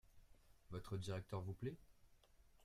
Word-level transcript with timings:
Votre 0.71 0.97
directeur 0.97 1.41
vous 1.41 1.53
plait? 1.53 1.75